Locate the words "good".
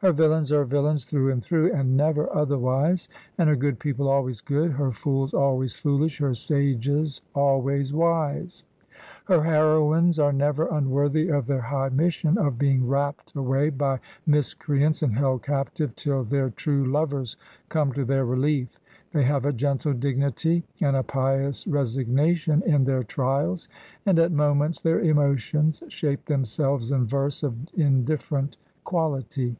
3.56-3.80, 4.42-4.72